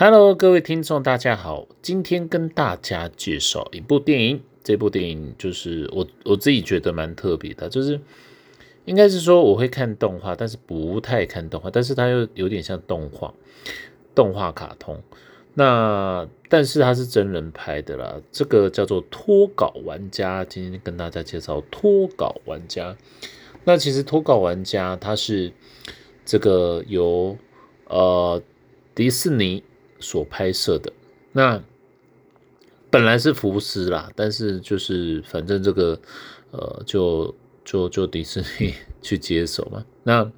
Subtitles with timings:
[0.00, 1.66] Hello，各位听众，大家好。
[1.82, 4.40] 今天跟大家介绍一部电影。
[4.62, 8.00] 这部电影就是我我自己觉得蛮特别的，就是
[8.84, 13.34] 应该是说我会看动画，但是不太看动画，但是它又有点像动画，
[14.14, 15.02] 动画卡通。
[15.54, 18.20] 那但是它是真人拍的啦。
[18.30, 20.44] 这个叫做脱稿玩家。
[20.44, 22.96] 今天跟大家介绍脱稿玩家。
[23.64, 25.52] 那其实脱稿玩家它是
[26.24, 27.36] 这个由
[27.88, 28.40] 呃
[28.94, 29.64] 迪士尼。
[30.00, 30.92] 所拍摄的
[31.32, 31.62] 那
[32.90, 36.00] 本来是福斯啦，但是就是反正这个
[36.50, 38.72] 呃，就就就迪士尼
[39.02, 39.84] 去接手嘛。
[40.04, 40.32] 那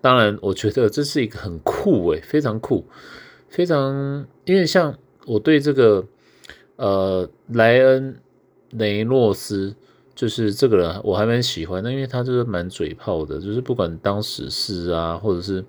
[0.00, 2.86] 当然，我觉得这是一个很酷诶，非常酷，
[3.48, 4.96] 非常因为像
[5.26, 6.06] 我对这个
[6.76, 8.20] 呃莱恩
[8.70, 9.74] 雷诺斯，
[10.14, 15.64] 就是这个人我还蛮喜欢的，因为他就是蛮嘴炮的，就是不管当时事啊，或者是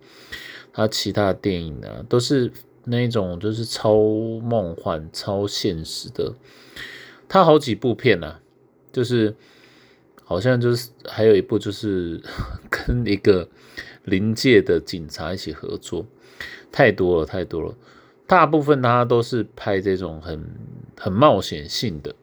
[0.71, 2.51] 他其他电影啊，都是。
[2.85, 3.95] 那一种就是超
[4.41, 6.33] 梦幻、超现实的，
[7.29, 8.39] 他好几部片呢，
[8.91, 9.35] 就是
[10.23, 12.19] 好像就是还有一部就是
[12.71, 13.47] 跟一个
[14.03, 16.07] 临界的警察一起合作，
[16.71, 17.75] 太多了太多了，
[18.25, 20.43] 大部分他都是拍这种很
[20.97, 22.15] 很冒险性的。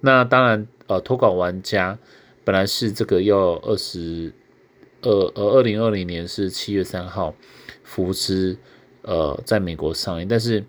[0.00, 1.98] 那当然，呃，投稿玩家
[2.42, 4.32] 本来是这个要二十
[5.02, 7.34] 二呃二零二零年是七月三号，
[7.82, 8.56] 福斯。
[9.02, 10.64] 呃，在美国上映，但是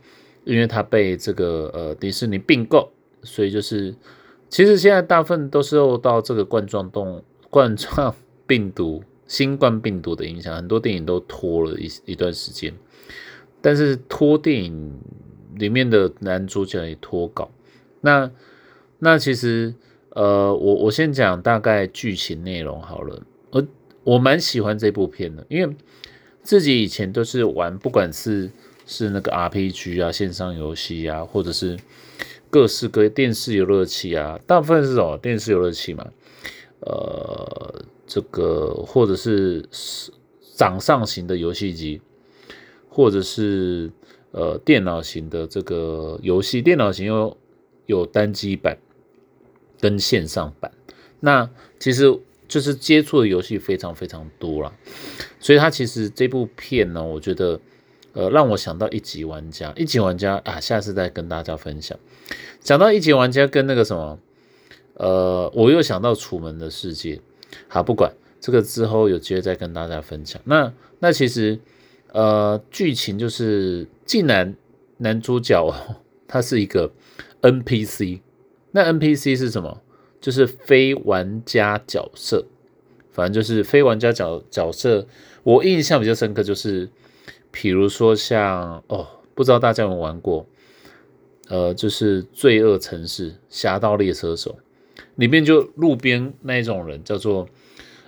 [0.45, 2.89] 因为它被这个呃迪士尼并购，
[3.23, 3.93] 所以就是
[4.49, 8.15] 其实现在大部分都是受到这个冠状动 冠状
[8.47, 12.73] 病毒、新冠病毒的影响，很多电影都拖了一一段时间。
[13.61, 14.99] 但是拖电影
[15.55, 17.52] 里面的男主角也拖稿。
[17.99, 18.31] 那
[18.99, 19.73] 那其实
[20.09, 23.21] 呃，我我先讲大概剧情内容好了。
[23.52, 23.67] 我
[24.03, 25.75] 我蛮喜欢这部片的，因为。
[26.44, 28.50] 自己以前都是玩，不管是
[28.86, 31.78] 是那个 RPG 啊、线上游戏啊，或者是
[32.50, 36.08] 各式各电视游乐器啊，大部分是哦电视游乐器嘛，
[36.80, 39.64] 呃，这个或者是
[40.55, 42.02] 掌上型的游戏机，
[42.89, 43.92] 或者是
[44.32, 47.38] 呃电脑型的这个游戏，电脑型有
[47.86, 48.77] 有单机版
[49.80, 50.71] 跟线上版，
[51.20, 51.49] 那
[51.80, 52.20] 其实。
[52.52, 54.73] 就是接触的游戏非常非常多了，
[55.39, 57.58] 所以他其实这部片呢，我觉得，
[58.12, 61.98] 呃，让我想到一级玩家，一级玩家啊，下次再跟大家分享。
[62.60, 64.20] 讲到一级玩家跟那个什么，
[64.95, 67.22] 呃，我又想到楚门的世界。
[67.70, 70.42] 好，不管这个之后有机会再跟大家分享。
[70.44, 71.58] 那那其实，
[72.12, 74.54] 呃，剧情就是竟然
[74.98, 75.73] 男主角
[76.28, 76.92] 他是一个
[77.42, 78.20] NPC，
[78.72, 79.82] 那 NPC 是什么？
[80.21, 82.45] 就是非玩家角色，
[83.11, 85.08] 反正就是非玩家角角色。
[85.43, 86.87] 我印象比较深刻，就是
[87.49, 90.45] 比如说像哦，不知道大家有没有玩过，
[91.49, 94.58] 呃，就是《罪恶城市：侠盗猎车手》
[95.15, 97.49] 里面就路边那一种人叫做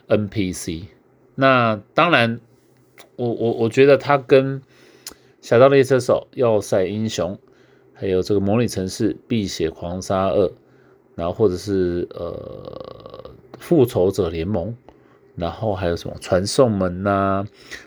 [0.07, 0.83] NPC。
[1.33, 2.39] 那当然，
[3.15, 4.61] 我我我觉得他跟
[5.41, 7.33] 《侠盗猎车手：要塞英雄》
[7.93, 10.47] 还有这个《模拟城市：碧血狂杀二》。
[11.15, 14.75] 然后或者是呃复仇者联盟，
[15.35, 17.45] 然后还有什么传送门呐、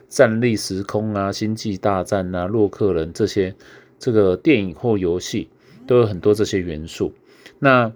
[0.09, 3.54] 战力时空啊、星际大战呐、洛克人这些，
[3.98, 5.48] 这个电影或游戏
[5.88, 7.12] 都有很多这些元素。
[7.59, 7.92] 那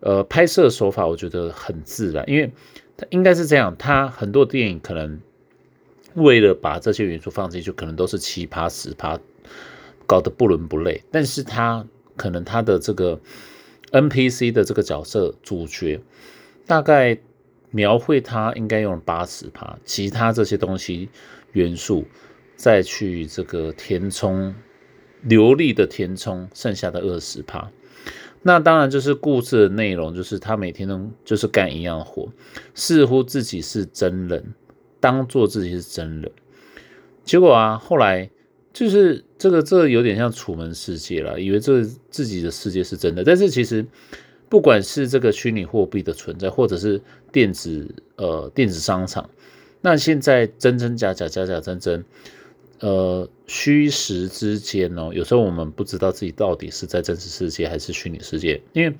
[0.00, 2.52] 呃拍摄手法我觉得很自然，因为
[2.96, 5.20] 它应该是这样，它很多电影可能
[6.14, 9.18] 为了把这些元素放进去，可能都是七趴十趴，
[10.06, 11.04] 搞得不伦不类。
[11.12, 13.20] 但是他可能他的这个。
[13.92, 16.00] NPC 的这个角色主角，
[16.66, 17.18] 大概
[17.70, 21.08] 描绘他应该用八十趴，其他这些东西
[21.52, 22.04] 元素
[22.56, 24.54] 再去这个填充
[25.22, 27.70] 流利的填充剩下的二十趴。
[28.42, 32.28] 那当然就是故事的内容，就是他每天都就是干一样活，
[32.74, 34.54] 似乎自己是真人，
[34.98, 36.32] 当做自己是真人。
[37.24, 38.30] 结果啊，后来。
[38.72, 43.22] 就是这个，这有点像楚门世界了，以为这自己的世界是真的。
[43.22, 43.84] 但是其实，
[44.48, 49.28] 不管是这个虚拟货币的存在，或者是电子呃电子商场，
[49.82, 52.02] 那现在真真假假，假假真真，
[52.80, 58.58] 呃，虚实之间哦，有时候我们不知道自己到底是在真实世界还是虚拟世界。
[58.72, 58.96] 因为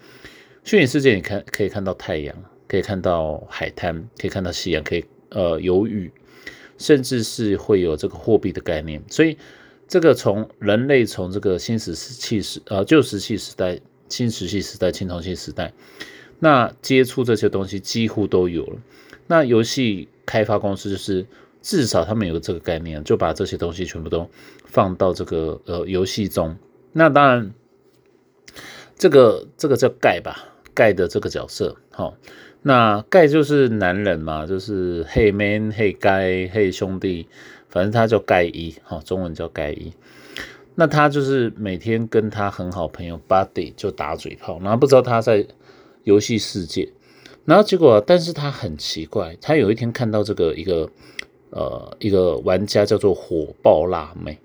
[0.64, 2.36] 虚拟世界，你看可以看到太阳，
[2.68, 6.12] 可以看到海滩，可以看到夕阳，可以呃有雨，
[6.76, 9.38] 甚至是会有这个货币的概念，所以。
[9.92, 13.78] 这个从人类从这个新石器时呃旧石器时代、
[14.08, 15.74] 新石器时代、青铜器时代，
[16.38, 18.78] 那接触这些东西几乎都有了。
[19.26, 21.26] 那游戏开发公司就是
[21.60, 24.30] 至少他们有这个概念，就把这些东西全部都
[24.64, 26.56] 放到这个呃游戏中。
[26.94, 27.52] 那当然，
[28.96, 32.16] 这个这个叫盖吧，盖的这个角色，好，
[32.62, 37.28] 那盖就是男人嘛，就是嘿 man 嘿盖嘿兄弟，
[37.72, 39.92] 反正他叫盖伊，哈，中文叫盖伊。
[40.74, 45.46] 那他就是每天跟他很好朋友 Buddy 就打嘴炮，然后不知道他在
[46.04, 46.90] 游戏世界，
[47.44, 50.90] 然后结果，但是他很奇怪，他有一天看到这个一个
[51.50, 54.38] 呃一个玩家叫做火爆辣妹，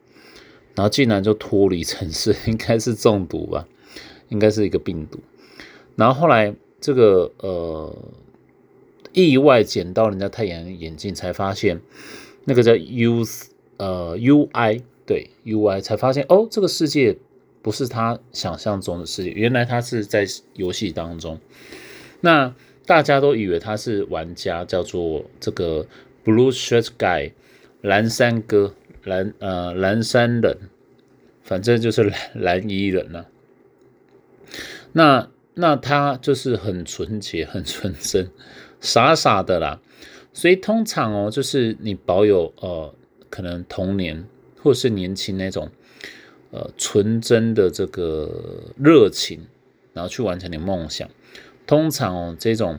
[0.76, 3.68] 然后竟然就脱离城市，应该是中毒吧，
[4.30, 5.20] 应该是一个病毒，
[5.96, 7.96] 然后后来这个呃
[9.14, 11.80] 意外捡到人家太阳眼镜，才发现
[12.48, 13.24] 那个叫 U
[13.78, 14.82] 呃 UI。
[15.08, 17.18] 对 UI 才发现哦，这个世界
[17.62, 21.40] 不是他想象中的世界，原来他是在游戏当中。
[22.20, 22.54] 那
[22.86, 25.88] 大家都以为他是玩家，叫做这个
[26.26, 27.32] Blue Shirt Guy
[27.80, 28.74] 蓝山哥
[29.06, 30.58] 蓝呃蓝山人，
[31.42, 33.28] 反正就是蓝蓝衣人呐。
[34.92, 38.30] 那那他就是很纯洁、很纯真、
[38.82, 39.80] 傻傻的啦。
[40.38, 42.94] 所以通常哦，就是你保有呃
[43.30, 44.24] 可能童年。
[44.60, 45.70] 或是年轻那种，
[46.52, 49.40] 呃，纯真的这个热情，
[49.94, 51.08] 然后去完成你梦想。
[51.66, 52.78] 通常哦，这种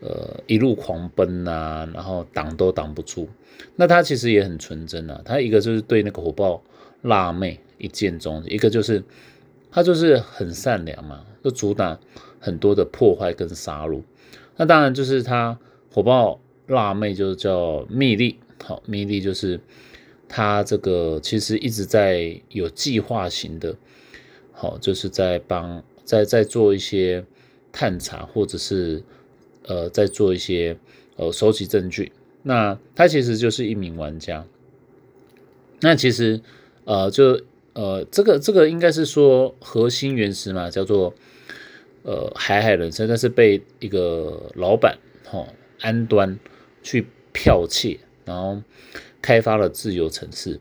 [0.00, 3.28] 呃一路狂奔呐，然后挡都挡不住。
[3.76, 6.62] 那他其实也很纯真啊，他一个就是对那个火爆
[7.02, 9.02] 辣妹一见钟情，一个就是
[9.70, 11.98] 他就是很善良嘛，就阻挡
[12.40, 14.02] 很多的破坏跟杀戮。
[14.56, 15.58] 那当然就是他
[15.90, 19.60] 火爆辣妹就是叫蜜莉，好，蜜莉就是。
[20.28, 23.76] 他这个其实一直在有计划型的，
[24.50, 27.24] 好，就是在帮在在做一些
[27.70, 29.04] 探查，或者是
[29.66, 30.76] 呃在做一些
[31.14, 32.10] 呃收集证据。
[32.42, 34.44] 那他其实就是一名玩家。
[35.78, 36.40] 那其实
[36.86, 37.40] 呃就
[37.74, 41.14] 呃这个这个应该是说核心原始嘛，叫做
[42.02, 45.46] 呃海海人生，但是被一个老板哈
[45.82, 46.36] 安端
[46.86, 48.62] 去剽窃，然后。
[49.22, 50.60] 开发了自由城市，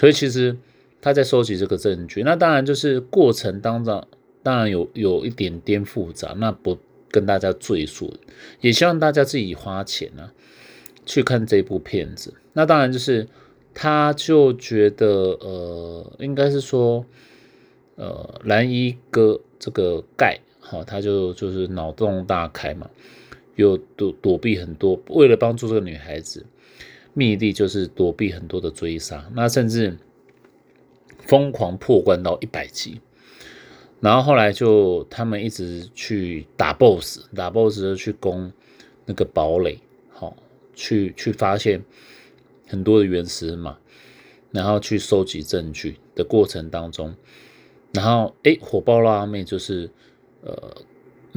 [0.00, 0.56] 所以其实
[1.00, 2.24] 他在收集这个证据。
[2.24, 4.04] 那当然就是过程当中，
[4.42, 6.76] 当然有有一点点复杂，那不
[7.08, 8.12] 跟大家赘述。
[8.60, 10.32] 也希望大家自己花钱呢
[11.06, 12.34] 去看这部片子。
[12.52, 13.28] 那当然就是
[13.72, 17.06] 他就觉得呃，应该是说
[17.94, 22.90] 呃，蓝衣哥这个盖哈，他就就是脑洞大开嘛，
[23.58, 26.46] 又躲躲避很多，为了帮助这个女孩子。
[27.14, 29.98] 密地就是躲避很多的追杀，那甚至
[31.26, 33.00] 疯狂破关到一百级，
[33.98, 38.52] 然后后来就他们一直去打 BOSS，打 BOSS 就去攻
[39.04, 39.80] 那个堡垒，
[40.10, 40.36] 好，
[40.74, 41.82] 去去发现
[42.68, 43.76] 很多的原石嘛，
[44.52, 47.12] 然后去收集证据的过程当中，
[47.92, 49.90] 然后哎，火爆辣妹就是
[50.42, 50.76] 呃，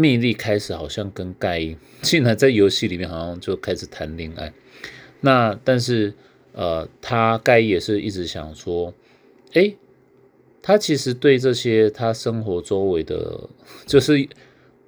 [0.01, 4.51] 密莉开始好像跟盖伊竟然在游戏里面好像就开始谈恋爱。
[5.21, 6.13] 那但是，
[6.53, 8.91] 呃，他盖伊也是一直想说，
[9.53, 9.75] 哎，
[10.63, 13.47] 他其实对这些他生活周围的，
[13.85, 14.27] 就是，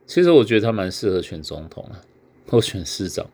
[0.08, 2.02] 其实我觉得他蛮适合选总统啊，
[2.48, 3.30] 或选市长，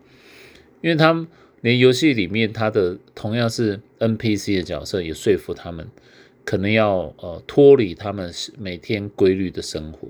[0.81, 1.26] 因为他
[1.62, 5.88] 连游戏里面他的同样是 NPC 的角色，也说服他们，
[6.44, 10.09] 可能要呃脱离他们每天规律的生活。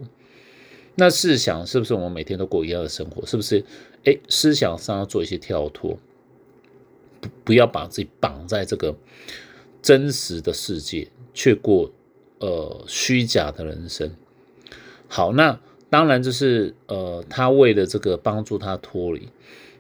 [1.00, 3.26] 那试想，是不是我们每天都过一样的生活？
[3.26, 3.64] 是不是？
[4.04, 5.98] 哎，思想上要做一些跳脱。
[7.22, 8.96] 不不要把自己绑在这个
[9.82, 11.92] 真实的世界，却过
[12.40, 14.12] 呃虚假的人生。
[15.08, 19.28] 好，那当然就是呃，他为了这个帮助他脱离，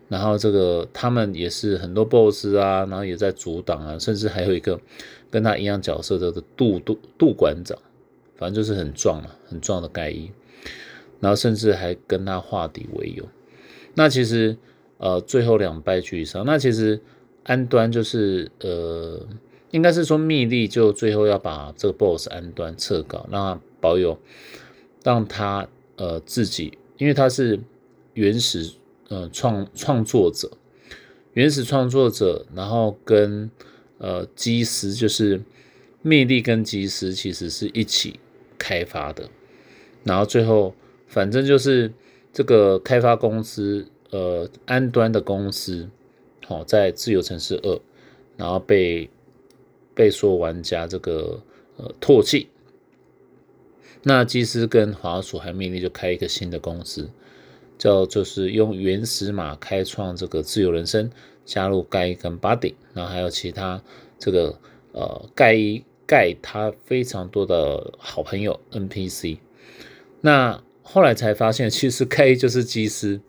[0.09, 4.79] 然后这个他们也是很多 BOSS 啊，然后也在阻挡啊，甚至还有一个
[5.29, 7.77] 跟他一样角色的杜杜杜馆长，
[8.35, 10.29] 反正就是很壮嘛，很壮的盖伊，
[11.19, 13.27] 然后甚至还跟他化敌为友。
[13.95, 14.57] 那其实
[14.97, 16.45] 呃，最后两败俱伤。
[16.45, 17.01] 那其实。
[17.43, 19.25] 安端就是呃，
[19.71, 24.19] 应该是说密利就最后要把这个 boss 安端撤稿，让他保有，
[25.03, 27.59] 让他呃自己，因为他是
[28.13, 28.73] 原始
[29.07, 30.51] 呃创创作者，
[31.33, 33.49] 原始创作者，然后跟
[33.97, 35.41] 呃基石就是
[36.03, 38.19] 密利跟基石其实是一起
[38.59, 39.27] 开发的，
[40.03, 40.75] 然后最后
[41.09, 41.91] 反正就是
[42.31, 45.89] 这个开发公司呃安端的公司。
[46.47, 47.79] 好，在自由城市二，
[48.35, 49.07] 然后被
[49.93, 51.43] 被说玩家这个
[51.77, 52.47] 呃唾弃。
[54.01, 57.07] 那基斯跟华硕还命令就开一个新的公司，
[57.77, 61.11] 叫就是用原始码开创这个自由人生，
[61.45, 63.83] 加入盖伊跟 Buddy，然后还有其他
[64.17, 64.57] 这个
[64.93, 69.37] 呃盖伊盖他非常多的好朋友 NPC。
[70.21, 73.21] 那后来才发现，其实 K 就是基斯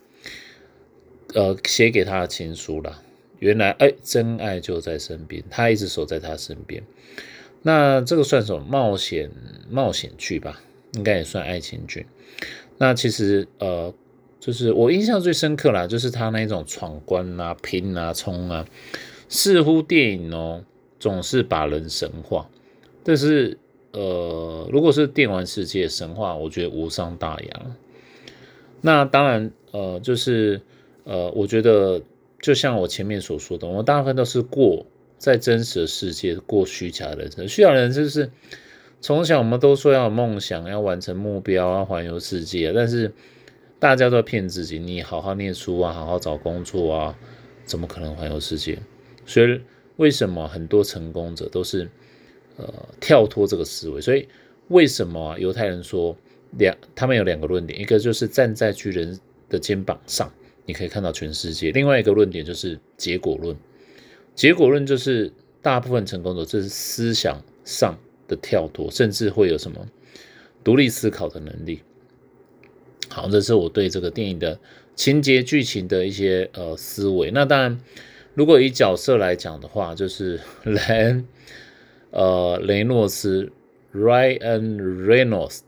[1.35, 3.02] 呃写给他的情书了。
[3.38, 6.83] 原来哎，真爱就在身边，他一直守在他身边。
[7.62, 9.31] 那这个算什么冒险
[9.71, 10.61] 冒险剧吧？
[10.95, 12.07] 应该也算爱情剧。
[12.79, 13.93] 那其实呃。
[14.40, 18.67] 就是我印象最深刻啦，就是他那种闯关啊、拼啊、冲啊，
[19.29, 20.64] 似乎电影哦
[20.99, 22.49] 总是把人神化。
[23.05, 23.59] 但是
[23.92, 27.62] 呃，如果是电玩世界神话，我觉得无伤大雅。
[28.80, 30.61] 那当然呃，就是
[31.04, 32.02] 呃，我觉得
[32.40, 34.87] 就像我前面所说的，我们大部分都是过
[35.18, 37.49] 在真实的世界过虚假的人生。
[37.49, 38.30] 虚假的人生是
[39.00, 43.12] 从小我们都说要有梦想，要完成目标，要环游世界，但是。
[43.80, 47.18] 大家都骗自己，你好好念书啊，好好找工作啊，
[47.64, 48.78] 怎么可能环游世界？
[49.25, 49.59] 所以
[49.97, 51.88] 为什么很多成功者都是
[52.57, 54.00] 呃跳脱这个思维？
[54.00, 54.28] 所以
[54.69, 56.16] 为什么犹太人说
[56.59, 60.33] 两，他们有两个论点，一个就是站在巨人的肩膀上，
[60.66, 63.57] 你可以看到全世界；另外一个论点就是结果论。
[64.35, 69.87] 结果论就是大部分成功者这是思想上的跳脱，甚至会有什么
[70.62, 71.80] 独立思考的能力。
[73.09, 74.59] 好，这是我对这个电影的
[74.95, 77.30] 情节剧情的一些呃思维。
[77.33, 77.80] 那当然，
[78.35, 81.23] 如果以角色来讲的话，就是 雷
[82.11, 83.50] 呃雷诺斯
[83.95, 84.76] Ryan
[85.07, 85.61] Reynolds，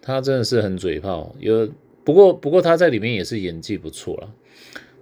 [0.00, 1.34] 他真的是很嘴炮。
[1.38, 1.68] 有
[2.04, 4.32] 不过不过他在里面也是演技不错了。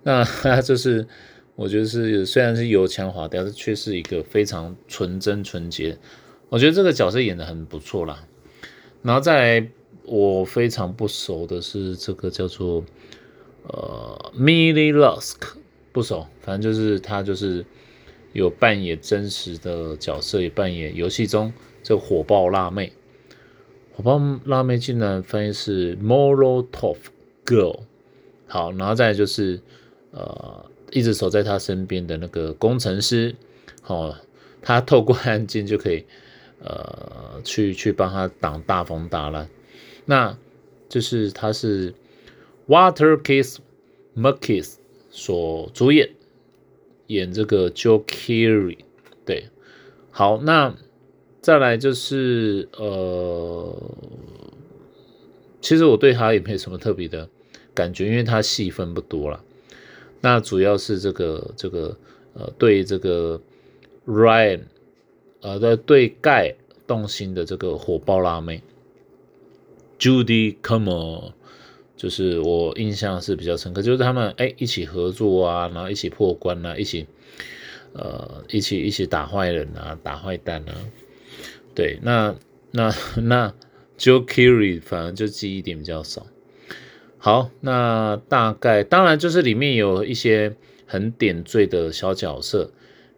[0.02, 1.06] 那 他就是
[1.56, 5.98] 我觉得是虽然是油腔滑调，但却是一个非常纯真纯洁。
[6.48, 8.26] 我觉得这个角色演的很不错啦。
[9.02, 9.68] 然后再来。
[10.10, 12.82] 我非常不熟的是这个叫做
[13.64, 15.36] 呃 Milly Lusk，
[15.92, 17.62] 不熟，反正就是他就是
[18.32, 22.92] 有扮演真实的角色，也扮演游戏中这火爆辣妹。
[23.94, 26.96] 火爆辣妹竟然翻译是 moral top
[27.44, 27.80] girl。
[28.46, 29.60] 好，然后再就是
[30.12, 33.34] 呃一直守在他身边的那个工程师，
[33.86, 34.16] 哦，
[34.62, 36.04] 他透过按键就可以
[36.60, 39.48] 呃去去帮他挡大风大浪。
[40.06, 40.38] 那
[40.88, 41.92] 就是他是
[42.66, 43.58] Water Kiss
[44.16, 44.76] Marquis
[45.10, 46.10] 所主演
[47.08, 48.78] 演这个 Joe Carey，
[49.26, 49.48] 对，
[50.10, 50.74] 好，那
[51.42, 53.76] 再来就是呃，
[55.60, 57.28] 其实我对他也没什么特别的
[57.74, 59.44] 感觉，因为他戏份不多了。
[60.20, 61.96] 那主要是这个这个
[62.34, 63.40] 呃，对这个
[64.06, 64.62] Ryan
[65.40, 68.62] 呃的对盖动心的这个火爆辣妹。
[69.98, 71.32] Judy Come on，
[71.98, 77.06] 就是我印象是比较深刻，就是他们哎一起合作啊，然后一起破关啊，一起
[77.92, 80.72] 呃一起一起打坏人啊，打坏蛋啊。
[81.74, 82.34] 对，那
[82.70, 83.52] 那 那
[83.98, 86.26] Joe Carey 反而就记忆点比较少。
[87.18, 90.54] 好，那大概当然就是里面有一些
[90.86, 92.70] 很点缀的小角色，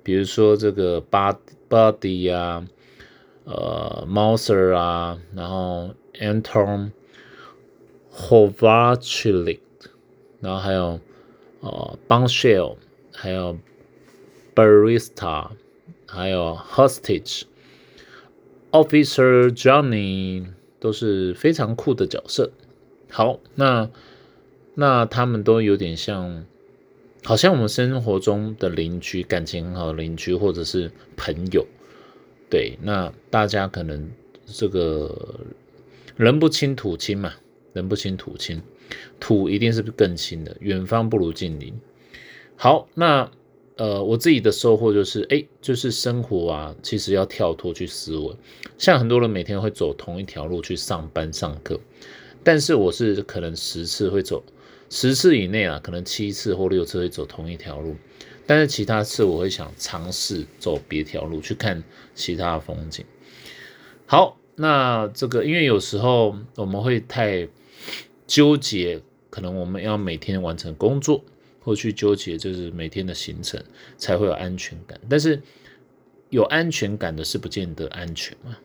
[0.03, 2.67] 比如说这个 Buddy 啊，
[3.45, 5.95] 呃 Mouser 啊，然后。
[6.21, 6.91] Anton
[8.14, 9.61] Hovachlik，
[10.40, 11.00] 然后还有
[11.61, 12.76] 呃 b o n s h e l l
[13.12, 13.59] 还有
[14.55, 15.50] Barista，
[16.07, 20.47] 还有 Hostage，Officer Johnny
[20.79, 22.50] 都是非常酷的角色。
[23.11, 23.90] 好，那
[24.75, 26.45] 那他们都有点像，
[27.25, 31.67] 好像我们生活中的邻居，感情很好的邻居或者是朋友。
[32.49, 34.11] 对，那大家可能
[34.47, 35.40] 这个。
[36.17, 37.33] 人不亲土亲嘛，
[37.73, 38.61] 人不亲土亲，
[39.21, 41.73] 土一定是更亲的，远方不如近邻。
[42.57, 43.31] 好，那
[43.77, 48.37] 呃，我自己的收获就是，哎，就是生活啊，其实要跳脱去思维。
[48.77, 51.81] 像很多人每天会走同一条路去上班上课，
[52.43, 54.43] 但是我是可能十次会走
[54.91, 57.97] 十次以内啊，可能七次或六次会走同一条路，
[58.47, 61.83] 但是其他次我会想尝试走别条路去看
[62.15, 63.05] 其他的风景。
[64.07, 64.37] 好。
[64.57, 67.49] 那这个，因为有时候我们会太
[68.31, 71.25] 纠结，可能我们要每天完成工作，
[71.59, 73.61] 或去纠结就是每天的行程，
[73.99, 75.01] 才会有安全感。
[75.09, 75.43] 但是
[76.29, 78.57] 有安全感的是不见得安全嘛。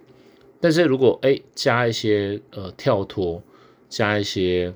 [0.62, 3.42] 但是如果哎加一些呃跳脱，
[3.90, 4.72] 加一些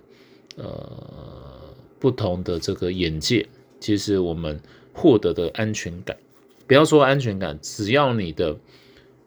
[0.56, 3.48] 呃不同的这个眼界，
[3.80, 4.60] 其实我们
[4.92, 6.18] 获得的安全感，
[6.66, 8.58] 不要说安全感，只要你的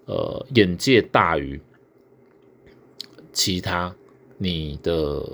[0.06, 1.60] 呃眼界大于。
[3.32, 3.96] 其他
[4.42, 5.24] 你的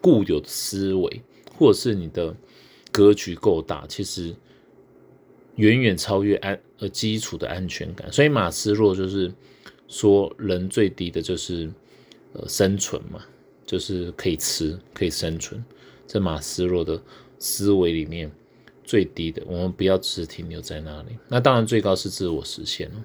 [0.00, 1.20] 固有的思维，
[1.58, 2.32] 或者是你的
[2.92, 4.32] 格局够大，其实
[5.56, 8.12] 远远超越安呃基础的安全感。
[8.12, 9.32] 所以马斯洛就是
[9.88, 11.68] 说，人最低的就是
[12.34, 13.24] 呃生存嘛，
[13.66, 15.62] 就是可以吃可以生存。
[16.06, 17.02] 在马斯洛的
[17.40, 18.30] 思维里面
[18.84, 21.18] 最低的，我们不要只停留在那里。
[21.28, 23.04] 那当然最高是自我实现了。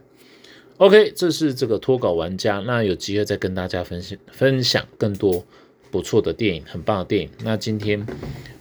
[0.80, 2.60] OK，这是这个脱稿玩家。
[2.60, 5.44] 那有机会再跟大家分享分享更多
[5.92, 7.30] 不错的电影，很棒的电影。
[7.44, 8.08] 那今天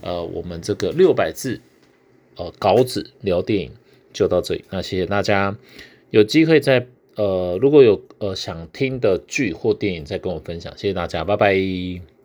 [0.00, 1.60] 呃，我们这个六百字
[2.34, 3.70] 呃稿子聊电影
[4.12, 4.64] 就到这里。
[4.70, 5.56] 那谢谢大家，
[6.10, 10.76] 有机会再呃如果有呃想听的剧或电影再跟我分享。
[10.76, 12.17] 谢谢大家，拜拜。